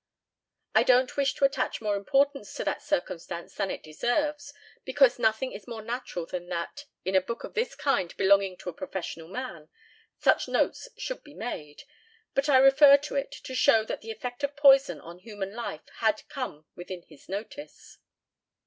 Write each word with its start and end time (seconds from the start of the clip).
I 0.73 0.81
don't 0.81 1.15
wish 1.15 1.35
to 1.35 1.45
attach 1.45 1.79
more 1.79 1.95
importance 1.95 2.55
to 2.55 2.63
that 2.63 2.81
circumstance 2.81 3.53
than 3.53 3.69
it 3.69 3.83
deserves, 3.83 4.51
because 4.83 5.19
nothing 5.19 5.51
is 5.51 5.67
more 5.67 5.83
natural 5.83 6.25
than 6.25 6.49
that, 6.49 6.85
in 7.05 7.15
a 7.15 7.21
book 7.21 7.43
of 7.43 7.53
this 7.53 7.75
kind 7.75 8.17
belonging 8.17 8.57
to 8.57 8.69
a 8.71 8.73
professional 8.73 9.27
man, 9.27 9.69
such 10.17 10.47
notes 10.47 10.89
should 10.97 11.23
be 11.23 11.35
made; 11.35 11.83
but 12.33 12.49
I 12.49 12.57
refer 12.57 12.97
to 12.97 13.15
it 13.15 13.31
to 13.43 13.53
show 13.53 13.83
that 13.83 14.01
the 14.01 14.09
effect 14.09 14.43
of 14.43 14.55
poison 14.55 14.99
on 14.99 15.19
human 15.19 15.53
life 15.53 15.87
had 15.97 16.27
come 16.29 16.65
within 16.75 17.03
his 17.03 17.29
notice. 17.29 17.99